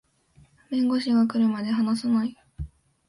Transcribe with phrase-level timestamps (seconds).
[0.71, 2.35] 弁護士が来るまで話さない